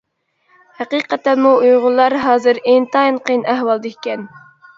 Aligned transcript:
ھەقىقەتەنمۇ 0.77 1.51
ئۇيغۇرلار 1.65 2.15
ھازىر 2.25 2.61
ئىنتايىن 2.73 3.21
قىيىن 3.29 3.45
ئەھۋالدا 3.53 3.91
ئىكەن. 3.93 4.27